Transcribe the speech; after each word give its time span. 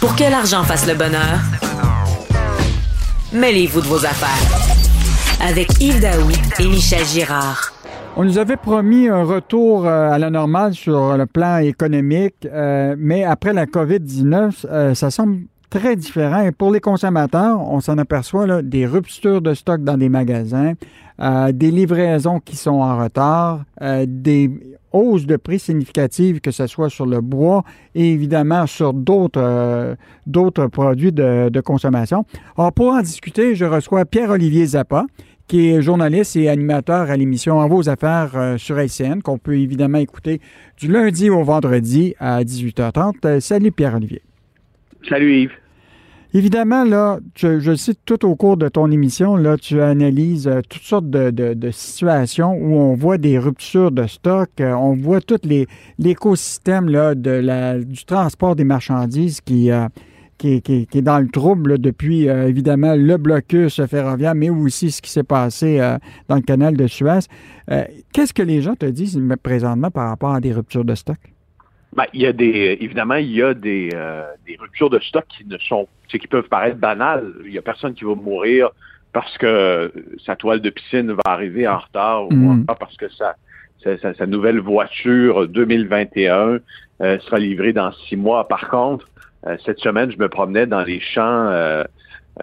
Pour 0.00 0.14
que 0.14 0.22
l'argent 0.22 0.62
fasse 0.62 0.86
le 0.86 0.94
bonheur, 0.94 1.40
mêlez-vous 3.32 3.80
de 3.80 3.86
vos 3.86 4.06
affaires. 4.06 5.44
Avec 5.44 5.68
Yves 5.80 6.00
Daoui 6.00 6.34
et 6.60 6.68
Michel 6.68 7.04
Girard. 7.04 7.72
On 8.16 8.24
nous 8.24 8.38
avait 8.38 8.56
promis 8.56 9.08
un 9.08 9.24
retour 9.24 9.86
euh, 9.86 10.10
à 10.10 10.18
la 10.18 10.30
normale 10.30 10.74
sur 10.74 11.16
le 11.16 11.26
plan 11.26 11.58
économique, 11.58 12.46
euh, 12.46 12.94
mais 12.96 13.24
après 13.24 13.52
la 13.52 13.66
COVID-19, 13.66 14.66
euh, 14.70 14.94
ça 14.94 15.10
semble 15.10 15.40
très 15.68 15.96
différent. 15.96 16.42
Et 16.42 16.52
pour 16.52 16.70
les 16.70 16.80
consommateurs, 16.80 17.60
on 17.60 17.80
s'en 17.80 17.98
aperçoit 17.98 18.46
là, 18.46 18.62
des 18.62 18.86
ruptures 18.86 19.42
de 19.42 19.52
stock 19.52 19.82
dans 19.82 19.96
des 19.96 20.08
magasins, 20.08 20.74
des 21.52 21.70
livraisons 21.72 22.38
qui 22.38 22.54
sont 22.54 22.80
en 22.80 22.96
retard, 23.02 23.64
des 24.06 24.77
hausses 24.92 25.26
de 25.26 25.36
prix 25.36 25.58
significatives, 25.58 26.40
que 26.40 26.50
ce 26.50 26.66
soit 26.66 26.90
sur 26.90 27.06
le 27.06 27.20
bois 27.20 27.64
et 27.94 28.10
évidemment 28.12 28.66
sur 28.66 28.92
d'autres 28.92 29.96
d'autres 30.26 30.66
produits 30.66 31.12
de, 31.12 31.48
de, 31.48 31.60
consommation. 31.60 32.24
Alors, 32.56 32.72
pour 32.72 32.92
en 32.92 33.00
discuter, 33.00 33.54
je 33.54 33.64
reçois 33.64 34.04
Pierre-Olivier 34.04 34.66
Zappa, 34.66 35.06
qui 35.48 35.70
est 35.70 35.82
journaliste 35.82 36.36
et 36.36 36.48
animateur 36.48 37.10
à 37.10 37.16
l'émission 37.16 37.58
En 37.58 37.68
vos 37.68 37.88
affaires 37.88 38.32
euh, 38.34 38.58
sur 38.58 38.78
LCN, 38.78 39.22
qu'on 39.22 39.38
peut 39.38 39.58
évidemment 39.58 39.98
écouter 39.98 40.40
du 40.76 40.88
lundi 40.88 41.30
au 41.30 41.42
vendredi 41.42 42.14
à 42.20 42.42
18h30. 42.44 43.14
Euh, 43.24 43.40
salut 43.40 43.72
Pierre-Olivier. 43.72 44.22
Salut 45.08 45.42
Yves. 45.42 45.67
Évidemment, 46.34 46.84
là, 46.84 47.20
je 47.36 47.74
sais 47.74 47.94
tout 48.04 48.26
au 48.26 48.36
cours 48.36 48.56
de 48.58 48.68
ton 48.68 48.90
émission, 48.90 49.36
là, 49.36 49.56
tu 49.56 49.80
analyses 49.80 50.46
euh, 50.46 50.60
toutes 50.68 50.82
sortes 50.82 51.08
de, 51.08 51.70
situations 51.70 52.52
où 52.52 52.76
on 52.76 52.94
voit 52.94 53.16
des 53.16 53.38
ruptures 53.38 53.90
de 53.90 54.06
stock, 54.06 54.50
on 54.60 54.94
voit 54.94 55.20
tout 55.20 55.40
l'écosystème 55.98 56.86
de 56.86 57.30
la, 57.30 57.78
du 57.78 58.04
transport 58.04 58.56
des 58.56 58.64
marchandises 58.64 59.40
qui, 59.40 59.70
qui, 60.38 60.88
est 60.94 61.02
dans 61.02 61.18
le 61.18 61.28
trouble 61.28 61.78
depuis, 61.78 62.28
euh, 62.28 62.48
évidemment, 62.48 62.94
le 62.94 63.16
blocus 63.16 63.84
ferroviaire, 63.86 64.34
mais 64.34 64.50
aussi 64.50 64.90
ce 64.90 65.02
qui 65.02 65.10
s'est 65.10 65.24
passé 65.24 65.80
euh, 65.80 65.98
dans 66.28 66.36
le 66.36 66.42
canal 66.42 66.76
de 66.76 66.86
Suez. 66.86 67.20
Euh, 67.70 67.84
qu'est-ce 68.12 68.32
que 68.32 68.42
les 68.42 68.62
gens 68.62 68.74
te 68.74 68.86
disent 68.86 69.20
présentement 69.42 69.90
par 69.90 70.08
rapport 70.08 70.34
à 70.34 70.40
des 70.40 70.52
ruptures 70.52 70.84
de 70.84 70.94
stock? 70.94 71.18
Ben, 71.98 72.04
il 72.12 72.22
y 72.22 72.26
a 72.26 72.32
des, 72.32 72.78
évidemment, 72.80 73.16
il 73.16 73.32
y 73.32 73.42
a 73.42 73.54
des, 73.54 73.90
ruptures 74.58 74.88
de 74.88 75.00
stock 75.00 75.24
qui 75.28 75.44
ne 75.44 75.58
sont, 75.58 75.88
qui 76.08 76.18
peuvent 76.28 76.48
paraître 76.48 76.78
banales. 76.78 77.32
Il 77.44 77.50
n'y 77.50 77.58
a 77.58 77.62
personne 77.62 77.94
qui 77.94 78.04
va 78.04 78.14
mourir 78.14 78.70
parce 79.12 79.36
que 79.38 79.92
sa 80.24 80.36
toile 80.36 80.60
de 80.60 80.70
piscine 80.70 81.12
va 81.12 81.22
arriver 81.24 81.66
en 81.66 81.78
retard 81.78 82.28
ou 82.28 82.32
mm. 82.32 82.66
parce 82.78 82.96
que 82.96 83.06
sa, 83.08 83.34
sa, 84.14 84.26
nouvelle 84.26 84.60
voiture 84.60 85.48
2021 85.48 86.60
sera 87.00 87.38
livrée 87.40 87.72
dans 87.72 87.90
six 87.92 88.16
mois. 88.16 88.46
Par 88.46 88.68
contre, 88.68 89.08
euh, 89.46 89.56
cette 89.64 89.80
semaine, 89.80 90.10
je 90.10 90.18
me 90.18 90.28
promenais 90.28 90.66
dans 90.66 90.82
les 90.82 91.00
champs 91.00 91.48
euh, 91.48 91.84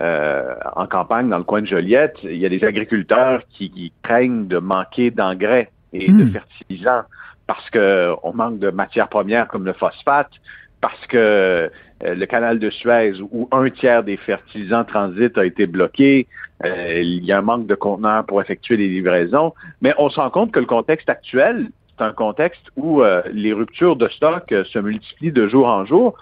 euh, 0.02 0.54
en 0.76 0.88
campagne, 0.88 1.30
dans 1.30 1.38
le 1.38 1.44
coin 1.44 1.62
de 1.62 1.68
Joliette. 1.68 2.18
Il 2.24 2.38
y 2.38 2.46
a 2.46 2.50
des 2.50 2.64
agriculteurs 2.64 3.42
qui, 3.52 3.94
craignent 4.04 4.48
de 4.48 4.58
manquer 4.58 5.12
d'engrais 5.12 5.72
et 5.94 6.08
de 6.08 6.24
hmm. 6.26 6.32
fertilisants 6.32 7.04
parce 7.48 7.70
qu'on 7.70 8.34
manque 8.34 8.60
de 8.60 8.70
matières 8.70 9.10
premières 9.10 9.48
comme 9.48 9.66
le 9.66 9.74
phosphate, 9.74 10.32
parce 10.82 11.06
que 11.08 11.70
le 12.02 12.26
canal 12.26 12.60
de 12.60 12.70
Suez, 12.70 13.14
où 13.32 13.48
un 13.52 13.70
tiers 13.70 14.04
des 14.04 14.18
fertilisants 14.18 14.84
transit 14.84 15.38
a 15.38 15.46
été 15.46 15.66
bloqué, 15.66 16.28
il 16.64 17.24
y 17.24 17.32
a 17.32 17.40
un 17.40 17.42
manque 17.42 17.68
de 17.68 17.76
conteneurs 17.76 18.26
pour 18.26 18.42
effectuer 18.42 18.78
les 18.78 18.88
livraisons. 18.88 19.54
Mais 19.82 19.94
on 19.98 20.10
se 20.10 20.20
rend 20.20 20.30
compte 20.30 20.52
que 20.52 20.60
le 20.60 20.66
contexte 20.66 21.10
actuel, 21.10 21.70
c'est 21.98 22.04
un 22.04 22.14
contexte 22.14 22.64
où 22.76 23.02
les 23.32 23.54
ruptures 23.54 23.96
de 23.96 24.08
stock 24.10 24.50
se 24.50 24.80
multiplient 24.80 25.32
de 25.32 25.48
jour 25.48 25.68
en 25.68 25.86
jour. 25.86 26.18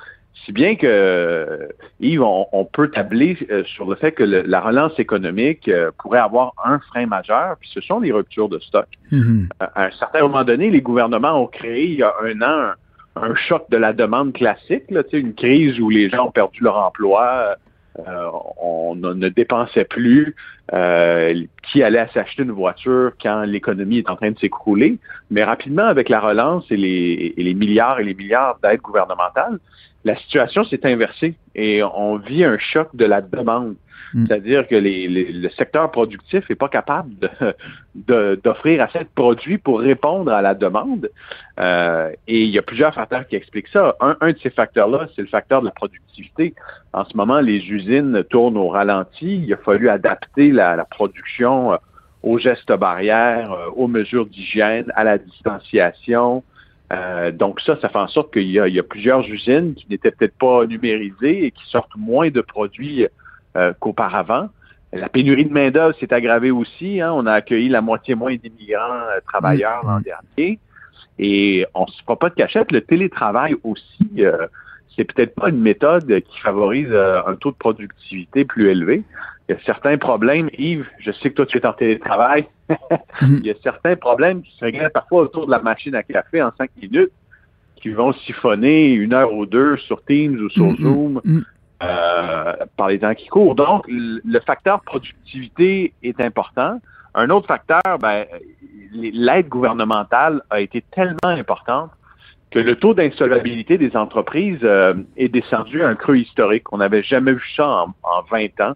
Si 0.46 0.52
bien 0.52 0.76
que, 0.76 1.70
Yves, 2.00 2.22
on, 2.22 2.66
peut 2.66 2.90
tabler 2.90 3.38
euh, 3.50 3.64
sur 3.64 3.90
le 3.90 3.96
fait 3.96 4.12
que 4.12 4.24
la 4.24 4.60
relance 4.60 4.98
économique 5.00 5.68
euh, 5.70 5.92
pourrait 5.98 6.20
avoir 6.20 6.54
un 6.66 6.80
frein 6.80 7.06
majeur, 7.06 7.56
puis 7.60 7.70
ce 7.74 7.80
sont 7.82 8.00
les 8.00 8.12
ruptures 8.12 8.50
de 8.50 8.60
stock. 8.60 8.88
Mm-hmm. 9.12 9.48
À 9.60 9.86
un 9.86 9.92
certain 9.92 10.22
moment 10.22 10.44
donné, 10.44 10.70
les 10.70 10.82
gouvernements 10.82 11.42
ont 11.42 11.48
créé 11.48 11.86
il 11.86 11.96
y 11.96 12.04
a 12.04 12.14
un 12.24 12.42
an 12.42 12.74
un, 13.16 13.36
choc 13.36 13.70
de 13.70 13.78
la 13.78 13.94
demande 13.94 14.34
classique, 14.34 14.90
là, 14.90 15.04
une 15.14 15.34
crise 15.34 15.80
où 15.80 15.90
les 15.90 16.10
gens 16.10 16.28
ont 16.28 16.32
perdu 16.32 16.64
leur 16.64 16.78
emploi, 16.78 17.56
euh, 18.00 18.30
on 18.62 18.96
ne 18.96 19.30
dépensait 19.30 19.86
plus, 19.86 20.36
qui 20.72 21.84
allait 21.84 22.08
s'acheter 22.14 22.44
une 22.44 22.52
voiture 22.52 23.12
quand 23.22 23.44
l'économie 23.44 24.00
est 24.00 24.10
en 24.10 24.16
train 24.16 24.32
de 24.32 24.40
s'écrouler. 24.40 24.98
Mais 25.30 25.44
rapidement, 25.44 25.86
avec 25.86 26.10
la 26.10 26.20
relance 26.20 26.66
et 26.72 26.78
les, 26.78 27.34
et 27.36 27.44
les 27.44 27.54
milliards 27.54 28.00
et 28.00 28.04
les 28.04 28.14
milliards 28.14 28.60
d'aides 28.64 28.82
gouvernementales, 28.82 29.60
la 30.06 30.16
situation 30.18 30.64
s'est 30.64 30.86
inversée 30.86 31.36
et 31.56 31.84
on 31.84 32.18
vit 32.18 32.44
un 32.44 32.58
choc 32.58 32.90
de 32.96 33.06
la 33.06 33.22
demande. 33.22 33.76
Mm. 34.14 34.28
C'est-à-dire 34.28 34.68
que 34.68 34.76
le 34.76 35.50
secteur 35.50 35.90
productif 35.92 36.48
n'est 36.50 36.56
pas 36.56 36.70
capable 36.70 37.12
d'offrir 37.96 38.82
assez 38.82 39.00
de 39.00 39.10
produits 39.16 39.58
pour 39.58 39.80
répondre 39.80 40.32
à 40.32 40.42
la 40.42 40.54
demande. 40.54 41.10
Euh, 41.60 42.12
et 42.28 42.44
il 42.44 42.50
y 42.50 42.60
a 42.60 42.62
plusieurs 42.62 42.94
facteurs 42.94 43.28
qui 43.28 43.36
expliquent 43.36 43.70
ça. 43.70 43.96
Un, 44.00 44.32
de 44.32 44.38
ces 44.42 44.50
facteurs-là, 44.50 45.08
c'est 45.16 45.22
le 45.22 45.28
facteur 45.28 45.62
de 45.62 45.66
la 45.66 45.72
productivité. 45.72 46.54
En 46.94 47.06
ce 47.06 47.16
moment, 47.18 47.40
les 47.40 47.66
usines 47.70 48.24
tournent 48.30 48.58
au 48.58 48.68
ralenti. 48.68 49.44
Il 49.46 49.54
a 49.54 49.58
fallu 49.58 49.90
adapter 49.90 50.52
la, 50.54 50.86
production 50.86 51.74
euh, 51.74 51.78
aux 52.24 52.38
gestes 52.38 52.72
barrières, 52.72 53.52
euh, 53.52 53.70
aux 53.76 53.88
mesures 53.88 54.26
d'hygiène, 54.26 54.92
à 54.96 55.04
la 55.04 55.18
distanciation. 55.18 56.44
Euh, 56.94 57.32
donc 57.32 57.60
ça, 57.62 57.78
ça 57.82 57.90
fait 57.90 57.98
en 57.98 58.08
sorte 58.08 58.34
qu'il 58.34 58.50
y, 58.50 58.60
a 58.60 58.84
plusieurs 58.84 59.28
usines 59.28 59.74
qui 59.74 59.88
n'étaient 59.90 60.12
peut-être 60.12 60.38
pas 60.38 60.66
numérisées 60.66 61.46
et 61.46 61.52
qui 61.52 61.66
sortent 61.70 61.96
moins 61.96 62.30
de 62.30 62.42
produits 62.42 63.08
euh, 63.56 63.74
qu'auparavant. 63.80 64.50
La 64.92 65.10
pénurie 65.10 65.46
de 65.46 65.54
main-d'œuvre 65.54 65.96
s'est 66.00 66.14
aggravée 66.14 66.52
aussi. 66.52 67.02
Hein. 67.02 67.12
On 67.14 67.26
a 67.26 67.34
accueilli 67.34 67.70
la 67.70 67.82
moitié 67.82 68.14
moins 68.14 68.36
d'immigrants 68.36 69.08
euh, 69.10 69.20
travailleurs 69.26 69.84
l'an 69.86 70.02
dernier. 70.02 70.60
Et 71.18 71.66
on 71.74 71.86
ne 71.86 71.88
se 71.88 72.02
fera 72.04 72.18
pas 72.18 72.30
de 72.30 72.36
cachette. 72.36 72.72
Le 72.72 72.82
télétravail 72.82 73.56
aussi, 73.64 74.24
c'est 74.96 75.06
peut-être 75.06 75.36
pas 75.36 75.50
une 75.50 75.60
méthode 75.60 76.22
qui 76.22 76.40
favorise 76.40 76.94
un 76.94 77.36
taux 77.36 77.52
de 77.52 77.58
productivité 77.58 78.46
plus 78.46 78.70
élevé. 78.70 79.04
Il 79.50 79.56
y 79.56 79.58
a 79.58 79.62
certains 79.66 79.98
problèmes. 79.98 80.50
Yves, 80.58 80.88
je 81.00 81.12
sais 81.12 81.30
que 81.30 81.36
toi, 81.36 81.46
tu 81.46 81.58
es 81.58 81.66
en 81.66 81.74
télétravail. 81.74 82.48
Il 83.22 83.46
y 83.46 83.50
a 83.50 83.56
certains 83.62 83.96
problèmes 83.96 84.42
qui 84.42 84.56
se 84.58 84.64
réglent 84.64 84.90
parfois 84.94 85.24
autour 85.24 85.48
de 85.48 85.52
la 85.52 85.60
machine 85.60 85.96
à 85.96 86.04
café 86.04 86.42
en 86.42 86.52
cinq 86.58 86.70
minutes, 86.82 87.12
qui 87.76 87.90
vont 87.90 88.14
siphonner 88.14 88.94
une 88.94 89.14
heure 89.14 89.34
ou 89.34 89.46
deux 89.46 89.78
sur 89.78 90.04
Teams 90.06 90.40
ou 90.40 90.50
sur 90.50 90.66
mhm. 90.66 90.78
Zoom 90.78 91.22
mhm. 91.24 91.46
Euh, 91.82 92.54
par 92.78 92.88
les 92.88 93.00
temps 93.00 93.14
qui 93.14 93.28
courent. 93.28 93.56
Donc, 93.56 93.84
le 93.90 94.40
facteur 94.40 94.82
productivité 94.84 95.94
est 96.02 96.22
important. 96.22 96.80
Un 97.14 97.30
autre 97.30 97.48
facteur, 97.48 97.82
ben, 98.00 98.26
l'aide 98.94 99.50
gouvernementale 99.50 100.42
a 100.50 100.62
été 100.62 100.82
tellement 100.96 101.18
importante 101.26 101.92
que 102.54 102.60
le 102.60 102.76
taux 102.76 102.94
d'insolvabilité 102.94 103.80
des 103.80 103.98
entreprises 103.98 104.60
euh, 104.62 104.94
est 105.18 105.30
descendu 105.30 105.82
à 105.82 105.88
un 105.88 105.96
creux 105.96 106.18
historique. 106.18 106.72
On 106.72 106.78
n'avait 106.78 107.02
jamais 107.02 107.34
vu 107.34 107.52
ça 107.56 107.68
en, 107.68 107.96
en 108.04 108.22
20 108.30 108.62
ans. 108.62 108.74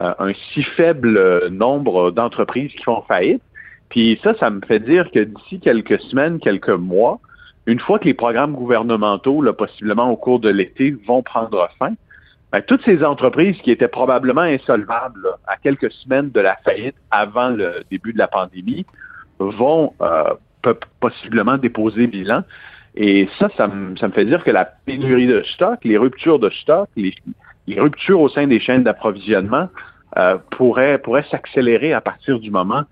Euh, 0.00 0.14
un 0.20 0.32
si 0.52 0.62
faible 0.62 1.48
nombre 1.48 2.12
d'entreprises 2.12 2.70
qui 2.70 2.84
font 2.84 3.02
faillite. 3.08 3.42
Puis 3.88 4.20
ça, 4.22 4.34
ça 4.38 4.50
me 4.50 4.60
fait 4.60 4.78
dire 4.78 5.10
que 5.10 5.18
d'ici 5.18 5.58
quelques 5.58 6.00
semaines, 6.02 6.38
quelques 6.38 6.68
mois, 6.68 7.18
une 7.66 7.80
fois 7.80 7.98
que 7.98 8.04
les 8.04 8.14
programmes 8.14 8.52
gouvernementaux, 8.52 9.42
là, 9.42 9.52
possiblement 9.52 10.08
au 10.12 10.16
cours 10.16 10.38
de 10.38 10.50
l'été, 10.50 10.94
vont 11.08 11.24
prendre 11.24 11.68
fin, 11.80 11.94
ben, 12.52 12.62
toutes 12.62 12.84
ces 12.84 13.02
entreprises 13.02 13.58
qui 13.62 13.72
étaient 13.72 13.88
probablement 13.88 14.42
insolvables 14.42 15.26
à 15.48 15.56
quelques 15.56 15.90
semaines 15.90 16.30
de 16.30 16.40
la 16.40 16.54
faillite 16.64 16.94
avant 17.10 17.48
le 17.48 17.82
début 17.90 18.12
de 18.12 18.18
la 18.18 18.28
pandémie 18.28 18.86
vont 19.40 19.92
euh, 20.00 20.34
possiblement 21.00 21.58
déposer 21.58 22.06
bilan. 22.06 22.44
Et 23.00 23.28
ça, 23.38 23.48
ça 23.56 23.68
me, 23.68 23.94
fait 24.10 24.24
dire 24.24 24.42
que 24.42 24.50
la 24.50 24.64
pénurie 24.64 25.28
de 25.28 25.42
stock, 25.54 25.78
les 25.84 25.96
ruptures 25.96 26.40
de 26.40 26.50
stock, 26.50 26.88
les, 26.96 27.14
les 27.68 27.80
ruptures 27.80 28.20
au 28.20 28.28
sein 28.28 28.48
des 28.48 28.58
chaînes 28.58 28.82
d'approvisionnement 28.82 29.68
euh, 30.16 30.36
pourraient, 30.50 31.00
s'accélérer 31.30 31.92
à 31.92 32.00
partir 32.00 32.40
du 32.40 32.50
moment 32.50 32.82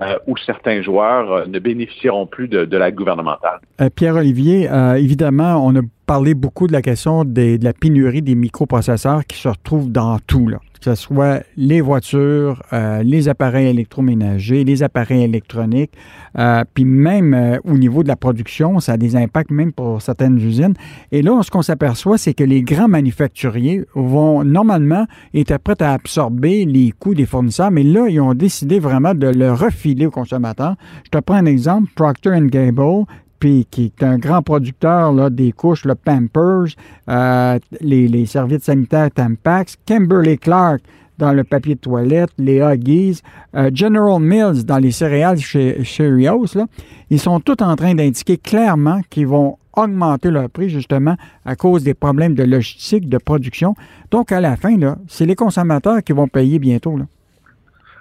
euh, 0.00 0.18
où 0.28 0.36
certains 0.36 0.82
joueurs 0.82 1.32
euh, 1.32 1.46
ne 1.46 1.58
bénéficieront 1.58 2.26
plus 2.26 2.46
de, 2.46 2.64
de 2.64 2.76
l'aide 2.76 2.94
gouvernementale. 2.94 3.58
Pierre-Olivier, 3.96 4.68
évidemment, 4.96 5.66
on 5.66 5.74
a 5.74 5.80
parlé 6.06 6.34
beaucoup 6.34 6.68
de 6.68 6.72
la 6.72 6.82
question 6.82 7.24
de 7.24 7.58
la 7.60 7.72
pénurie 7.72 8.22
des 8.22 8.36
microprocesseurs 8.36 9.26
qui 9.26 9.38
se 9.38 9.48
retrouvent 9.48 9.90
dans 9.90 10.18
tout. 10.20 10.48
Que 10.80 10.84
ce 10.84 10.94
soit 10.94 11.42
les 11.56 11.80
voitures, 11.80 12.62
euh, 12.72 13.02
les 13.02 13.28
appareils 13.28 13.66
électroménagers, 13.66 14.62
les 14.62 14.82
appareils 14.82 15.24
électroniques, 15.24 15.90
euh, 16.38 16.62
puis 16.74 16.84
même 16.84 17.34
euh, 17.34 17.58
au 17.64 17.76
niveau 17.76 18.02
de 18.02 18.08
la 18.08 18.14
production, 18.14 18.78
ça 18.78 18.92
a 18.92 18.96
des 18.96 19.16
impacts 19.16 19.50
même 19.50 19.72
pour 19.72 20.00
certaines 20.00 20.38
usines. 20.38 20.74
Et 21.10 21.22
là, 21.22 21.42
ce 21.42 21.50
qu'on 21.50 21.62
s'aperçoit, 21.62 22.18
c'est 22.18 22.34
que 22.34 22.44
les 22.44 22.62
grands 22.62 22.88
manufacturiers 22.88 23.84
vont 23.94 24.44
normalement 24.44 25.06
être 25.34 25.58
prêts 25.58 25.82
à 25.82 25.92
absorber 25.92 26.66
les 26.66 26.92
coûts 26.92 27.14
des 27.14 27.26
fournisseurs, 27.26 27.70
mais 27.70 27.82
là, 27.82 28.06
ils 28.08 28.20
ont 28.20 28.34
décidé 28.34 28.78
vraiment 28.78 29.14
de 29.14 29.26
le 29.26 29.52
refiler 29.52 30.06
aux 30.06 30.10
consommateurs. 30.10 30.76
Je 31.04 31.10
te 31.10 31.18
prends 31.18 31.36
un 31.36 31.46
exemple, 31.46 31.90
Procter 31.96 32.38
Gamble 32.42 33.06
puis 33.38 33.66
qui 33.70 33.86
est 33.86 34.02
un 34.02 34.18
grand 34.18 34.42
producteur 34.42 35.12
là, 35.12 35.30
des 35.30 35.52
couches, 35.52 35.84
le 35.84 35.94
Pampers, 35.94 36.74
euh, 37.08 37.58
les, 37.80 38.08
les, 38.08 38.26
services 38.26 38.64
sanitaires 38.64 39.10
Tampax, 39.10 39.76
Kimberly 39.86 40.38
Clark 40.38 40.82
dans 41.18 41.32
le 41.32 41.44
papier 41.44 41.74
de 41.74 41.80
toilette, 41.80 42.30
les 42.38 42.58
Huggies, 42.58 43.22
euh, 43.54 43.70
General 43.72 44.20
Mills 44.20 44.64
dans 44.64 44.78
les 44.78 44.90
céréales 44.90 45.38
chez 45.38 45.82
Cheerios, 45.82 46.54
là, 46.54 46.66
ils 47.10 47.20
sont 47.20 47.40
tous 47.40 47.62
en 47.62 47.74
train 47.76 47.94
d'indiquer 47.94 48.36
clairement 48.36 49.00
qu'ils 49.08 49.26
vont 49.26 49.58
augmenter 49.74 50.30
leur 50.30 50.50
prix 50.50 50.68
justement 50.68 51.16
à 51.44 51.54
cause 51.54 51.84
des 51.84 51.94
problèmes 51.94 52.34
de 52.34 52.42
logistique, 52.42 53.08
de 53.08 53.18
production. 53.18 53.74
Donc, 54.10 54.32
à 54.32 54.40
la 54.40 54.56
fin, 54.56 54.76
c'est 55.06 55.26
les 55.26 55.34
consommateurs 55.34 56.02
qui 56.02 56.12
vont 56.12 56.28
payer 56.28 56.58
bientôt. 56.58 56.96
Là. 56.96 57.04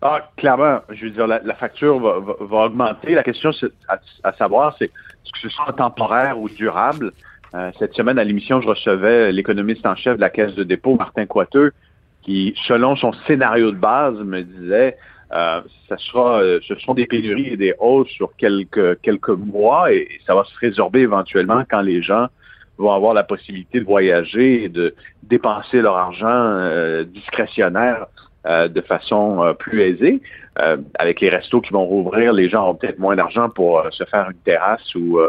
Ah, 0.01 0.29
clairement, 0.37 0.81
je 0.89 1.05
veux 1.05 1.11
dire, 1.11 1.27
la, 1.27 1.55
facture 1.55 1.99
va, 1.99 2.65
augmenter. 2.65 3.15
La 3.15 3.23
question 3.23 3.51
à, 4.23 4.33
savoir, 4.33 4.75
c'est 4.77 4.85
est-ce 4.85 5.31
que 5.31 5.39
ce 5.39 5.49
sera 5.49 5.73
temporaire 5.73 6.39
ou 6.39 6.49
durable? 6.49 7.11
Euh, 7.53 7.71
cette 7.79 7.93
semaine, 7.93 8.19
à 8.19 8.23
l'émission, 8.23 8.61
je 8.61 8.67
recevais 8.67 9.31
l'économiste 9.31 9.85
en 9.85 9.95
chef 9.95 10.17
de 10.17 10.21
la 10.21 10.29
Caisse 10.29 10.55
de 10.55 10.63
dépôt, 10.63 10.95
Martin 10.95 11.25
Coiteux, 11.25 11.71
qui, 12.23 12.53
selon 12.67 12.95
son 12.95 13.13
scénario 13.27 13.71
de 13.71 13.77
base, 13.77 14.15
me 14.15 14.41
disait 14.41 14.97
euh, 15.33 15.61
euh, 16.15 16.59
ce 16.67 16.75
sont 16.75 16.93
des 16.93 17.07
pénuries 17.07 17.47
et 17.47 17.57
des 17.57 17.73
hausses 17.79 18.09
sur 18.09 18.35
quelques, 18.35 19.29
mois 19.29 19.91
et, 19.91 20.07
ça 20.27 20.35
va 20.35 20.43
se 20.43 20.57
résorber 20.59 20.99
éventuellement 20.99 21.63
quand 21.69 21.81
les 21.81 22.01
gens 22.01 22.27
vont 22.77 22.91
avoir 22.91 23.13
la 23.13 23.23
possibilité 23.23 23.79
de 23.79 23.85
voyager 23.85 24.65
et 24.65 24.69
de 24.69 24.93
dépenser 25.23 25.81
leur 25.81 25.95
argent 25.95 27.03
discrétionnaire 27.05 28.07
de 28.45 28.81
façon 28.81 29.55
plus 29.57 29.81
aisée. 29.81 30.21
avec 30.99 31.19
les 31.21 31.29
restos 31.29 31.61
qui 31.61 31.73
vont 31.73 31.85
rouvrir, 31.85 32.31
les 32.31 32.49
gens 32.49 32.63
auront 32.63 32.75
peut-être 32.75 32.99
moins 32.99 33.15
d'argent 33.15 33.49
pour 33.49 33.83
se 33.91 34.03
faire 34.05 34.29
une 34.29 34.37
terrasse 34.37 34.93
ou 34.95 35.19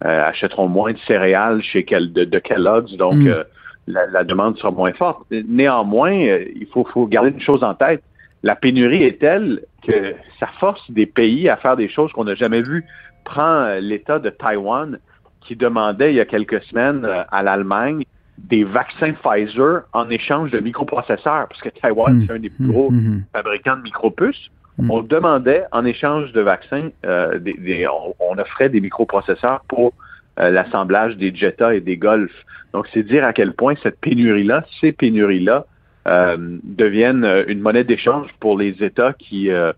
achèteront 0.00 0.68
moins 0.68 0.92
de 0.92 0.98
céréales 1.06 1.62
chez 1.62 1.84
quel, 1.84 2.12
de, 2.12 2.38
Kellogg's. 2.38 2.96
Donc, 2.96 3.16
mm. 3.16 3.44
la, 3.88 4.24
demande 4.24 4.56
sera 4.58 4.70
moins 4.70 4.92
forte. 4.92 5.22
Néanmoins, 5.30 6.12
il 6.12 6.66
faut, 6.72 6.84
faut 6.84 7.06
garder 7.06 7.30
une 7.30 7.40
chose 7.40 7.64
en 7.64 7.74
tête 7.74 8.02
la 8.42 8.56
pénurie 8.56 9.02
est 9.02 9.20
telle 9.20 9.62
que 9.86 10.14
ça 10.38 10.46
force 10.58 10.90
des 10.90 11.06
pays 11.06 11.48
à 11.48 11.56
faire 11.56 11.76
des 11.76 11.88
choses 11.88 12.12
qu'on 12.12 12.24
n'a 12.24 12.34
jamais 12.34 12.62
vues. 12.62 12.84
Prends 13.24 13.62
euh, 13.62 13.80
l'État 13.80 14.18
de 14.18 14.30
Taïwan 14.30 14.98
qui 15.42 15.56
demandait 15.56 16.12
il 16.12 16.16
y 16.16 16.20
a 16.20 16.26
quelques 16.26 16.62
semaines 16.64 17.04
euh, 17.04 17.22
à 17.30 17.42
l'Allemagne 17.42 18.04
des 18.48 18.64
vaccins 18.64 19.12
Pfizer 19.12 19.82
en 19.92 20.08
échange 20.10 20.50
de 20.50 20.60
microprocesseurs, 20.60 21.48
parce 21.48 21.60
que 21.60 21.68
Taïwan, 21.68 22.14
mmh. 22.14 22.24
c'est 22.26 22.32
un 22.32 22.38
des 22.38 22.50
plus 22.50 22.66
gros 22.66 22.90
mmh. 22.90 22.96
Mmh. 22.96 23.24
fabricants 23.32 23.76
de 23.76 23.82
micropuces. 23.82 24.50
On 24.88 25.02
demandait 25.02 25.64
en 25.72 25.84
échange 25.84 26.32
de 26.32 26.40
vaccins, 26.40 26.88
euh, 27.04 27.38
des, 27.38 27.86
on, 28.18 28.38
offrait 28.38 28.70
des 28.70 28.80
microprocesseurs 28.80 29.60
pour 29.68 29.92
l'assemblage 30.38 31.18
des 31.18 31.34
Jetta 31.34 31.74
et 31.74 31.82
des 31.82 31.98
Golf. 31.98 32.32
Donc, 32.72 32.86
c'est 32.94 33.02
dire 33.02 33.24
à 33.24 33.34
quel 33.34 33.52
point 33.52 33.74
cette 33.82 34.00
pénurie-là, 34.00 34.64
ces 34.80 34.92
pénuries-là, 34.92 35.66
euh, 36.08 36.58
deviennent 36.64 37.24
euh, 37.24 37.44
une 37.46 37.60
monnaie 37.60 37.84
d'échange 37.84 38.28
pour 38.40 38.58
les 38.58 38.82
États 38.82 39.12
qui, 39.12 39.50
euh, 39.50 39.72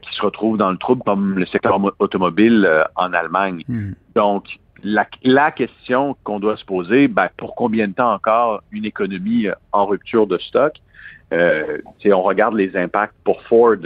qui 0.00 0.14
se 0.14 0.22
retrouvent 0.22 0.56
dans 0.56 0.70
le 0.70 0.76
trouble, 0.76 1.02
comme 1.04 1.38
le 1.38 1.46
secteur 1.46 1.80
automobile 1.98 2.68
en 2.94 3.12
Allemagne. 3.12 3.62
Hmm. 3.68 3.92
Donc, 4.14 4.58
la, 4.82 5.06
la 5.22 5.50
question 5.50 6.16
qu'on 6.24 6.38
doit 6.40 6.56
se 6.56 6.64
poser, 6.64 7.08
ben, 7.08 7.28
pour 7.36 7.54
combien 7.54 7.88
de 7.88 7.94
temps 7.94 8.12
encore 8.12 8.62
une 8.72 8.84
économie 8.84 9.46
en 9.72 9.86
rupture 9.86 10.26
de 10.26 10.38
stock? 10.38 10.74
Euh, 11.32 11.78
on 12.04 12.22
regarde 12.22 12.54
les 12.54 12.76
impacts 12.76 13.14
pour 13.24 13.42
Ford, 13.42 13.76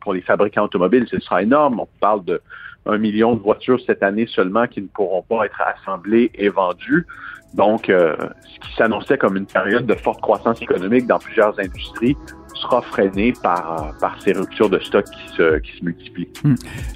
pour 0.00 0.14
les 0.14 0.20
fabricants 0.20 0.64
automobiles, 0.64 1.06
ce 1.10 1.18
sera 1.18 1.42
énorme. 1.42 1.80
On 1.80 1.88
parle 2.00 2.24
de 2.24 2.40
un 2.86 2.98
million 2.98 3.34
de 3.34 3.40
voitures 3.40 3.80
cette 3.86 4.02
année 4.02 4.26
seulement 4.26 4.66
qui 4.66 4.82
ne 4.82 4.86
pourront 4.86 5.22
pas 5.22 5.44
être 5.44 5.60
assemblées 5.60 6.30
et 6.34 6.48
vendues. 6.48 7.06
Donc, 7.54 7.88
euh, 7.88 8.14
ce 8.44 8.68
qui 8.68 8.76
s'annonçait 8.76 9.18
comme 9.18 9.36
une 9.36 9.46
période 9.46 9.86
de 9.86 9.94
forte 9.94 10.20
croissance 10.20 10.60
économique 10.62 11.06
dans 11.06 11.18
plusieurs 11.18 11.58
industries 11.58 12.16
sera 12.54 12.82
freiné 12.82 13.32
par, 13.42 13.72
euh, 13.72 13.98
par 14.00 14.20
ces 14.22 14.32
ruptures 14.32 14.68
de 14.68 14.78
stock 14.80 15.04
qui 15.04 15.36
se, 15.36 15.58
qui 15.60 15.78
se 15.78 15.84
multiplient. 15.84 16.28
Hmm. 16.44 16.54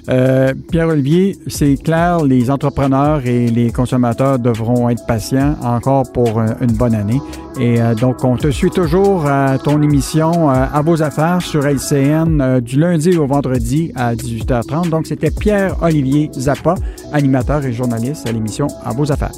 Euh, 0.09 0.53
Pierre-Olivier, 0.69 1.37
c'est 1.47 1.75
clair, 1.83 2.23
les 2.23 2.51
entrepreneurs 2.51 3.25
et 3.25 3.47
les 3.47 3.71
consommateurs 3.71 4.37
devront 4.37 4.89
être 4.89 5.05
patients 5.07 5.55
encore 5.63 6.11
pour 6.13 6.39
une 6.39 6.73
bonne 6.77 6.93
année. 6.93 7.19
Et 7.59 7.79
donc, 7.99 8.23
on 8.23 8.35
te 8.35 8.51
suit 8.51 8.69
toujours 8.69 9.25
à 9.27 9.57
ton 9.57 9.81
émission 9.81 10.49
À 10.49 10.81
vos 10.81 11.01
affaires 11.01 11.41
sur 11.41 11.65
LCN 11.65 12.59
du 12.59 12.77
lundi 12.77 13.17
au 13.17 13.25
vendredi 13.25 13.93
à 13.95 14.13
18h30. 14.13 14.89
Donc, 14.89 15.07
c'était 15.07 15.31
Pierre-Olivier 15.31 16.29
Zappa, 16.33 16.75
animateur 17.13 17.65
et 17.65 17.71
journaliste 17.71 18.27
à 18.27 18.33
l'émission 18.33 18.67
À 18.83 18.91
vos 18.91 19.09
affaires. 19.09 19.31